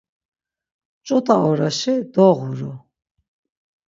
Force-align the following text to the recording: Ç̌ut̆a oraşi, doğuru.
Ç̌ut̆a 1.05 1.35
oraşi, 1.49 1.95
doğuru. 2.13 2.71